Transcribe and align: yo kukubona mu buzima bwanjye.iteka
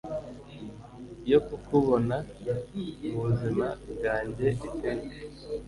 yo 1.31 1.39
kukubona 1.47 2.15
mu 3.11 3.15
buzima 3.21 3.67
bwanjye.iteka 3.93 4.89